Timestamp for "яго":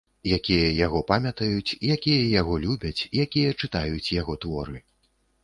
0.85-1.01, 2.39-2.57, 4.21-4.39